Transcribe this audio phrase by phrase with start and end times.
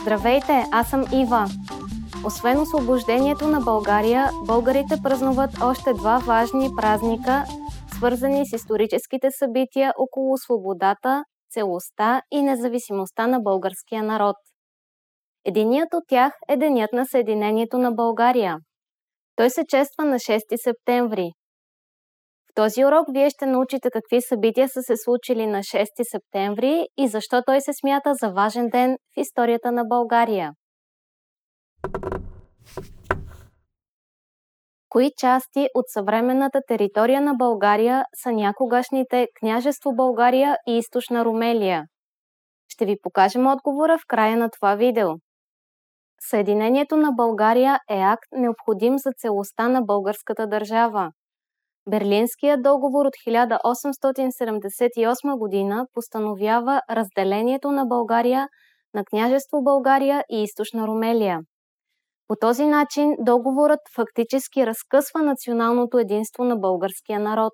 [0.00, 1.46] Здравейте, аз съм Ива.
[2.26, 7.44] Освен освобождението на България, българите празнуват още два важни празника,
[7.96, 14.36] свързани с историческите събития около свободата, целостта и независимостта на българския народ.
[15.44, 18.56] Единият от тях е Денят на Съединението на България.
[19.36, 21.32] Той се чества на 6 септември.
[22.50, 27.08] В този урок вие ще научите какви събития са се случили на 6 септември и
[27.08, 30.52] защо той се смята за важен ден в историята на България.
[34.88, 41.84] Кои части от съвременната територия на България са някогашните княжество България и източна Румелия?
[42.68, 45.08] Ще ви покажем отговора в края на това видео.
[46.20, 51.10] Съединението на България е акт необходим за целостта на българската държава.
[51.90, 58.48] Берлинският договор от 1878 година постановява разделението на България
[58.94, 61.40] на княжество България и източна Румелия.
[62.28, 67.52] По този начин договорът фактически разкъсва националното единство на българския народ.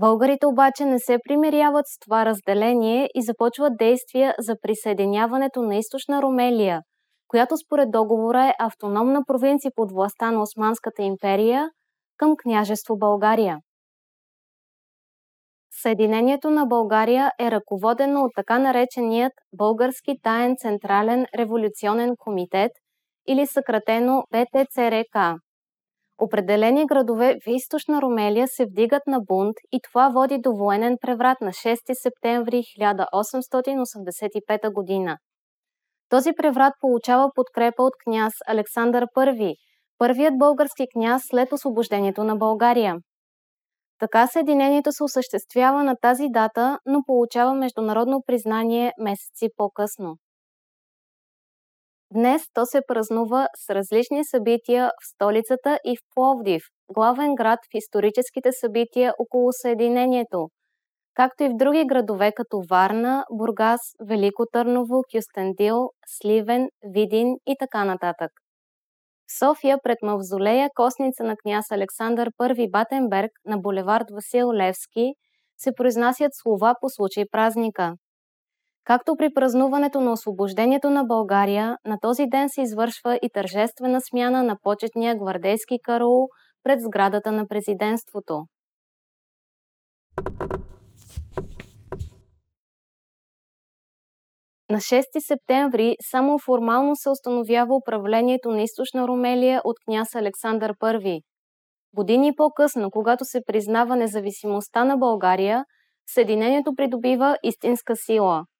[0.00, 6.22] Българите обаче не се примиряват с това разделение и започват действия за присъединяването на източна
[6.22, 6.80] Румелия,
[7.28, 11.70] която според договора е автономна провинция под властта на Османската империя
[12.18, 13.58] към княжество България.
[15.82, 22.72] Съединението на България е ръководено от така нареченият Български таен централен революционен комитет–
[23.28, 25.16] или съкратено БТЦРК.
[26.20, 31.40] Определени градове в източна Румелия се вдигат на бунт и това води до военен преврат
[31.40, 35.16] на 6 септември 1885 година.
[36.08, 39.54] Този преврат получава подкрепа от княз Александър I,
[39.98, 42.96] първият български княз след освобождението на България.
[43.98, 50.16] Така съединението се осъществява на тази дата, но получава международно признание месеци по-късно.
[52.12, 56.62] Днес то се празнува с различни събития в столицата и в Пловдив,
[56.94, 60.48] главен град в историческите събития около Съединението,
[61.14, 67.84] както и в други градове като Варна, Бургас, Велико Търново, Кюстендил, Сливен, Видин и така
[67.84, 68.30] нататък.
[69.30, 75.12] В София пред мавзолея костница на княз Александър I Батенберг на булевард Васил Левски
[75.58, 77.94] се произнасят слова по случай празника–
[78.88, 84.42] Както при празнуването на освобождението на България, на този ден се извършва и тържествена смяна
[84.42, 86.28] на почетния гвардейски караул
[86.64, 88.44] пред сградата на президентството.
[94.70, 101.20] На 6 септември само формално се установява управлението на източна Румелия от княз Александър I.
[101.94, 105.64] Години по-късно, когато се признава независимостта на България,
[106.14, 108.44] Съединението придобива истинска сила–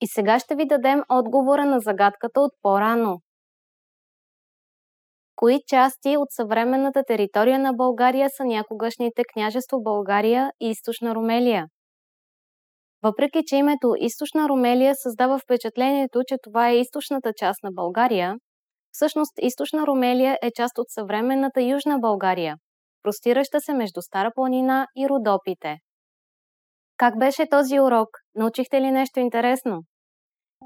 [0.00, 3.20] и сега ще ви дадем отговора на загадката от по-рано.
[5.36, 11.66] Кои части от съвременната територия на България са някогашните княжество България и Източна Румелия?
[13.04, 18.34] Въпреки, че името Източна Румелия създава впечатлението, че това е източната част на България,
[18.92, 22.56] всъщност Източна Румелия е част от съвременната Южна България,
[23.02, 25.76] простираща се между Стара планина и Родопите.
[26.96, 28.08] Как беше този урок?
[28.34, 29.80] Научихте ли нещо интересно?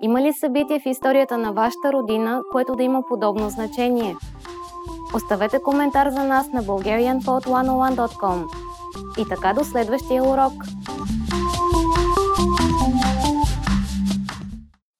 [0.03, 4.16] Има ли събитие в историята на вашата родина, което да има подобно значение?
[5.15, 8.44] Оставете коментар за нас на bulgarianpod101.com.
[9.19, 10.53] И така до следващия урок!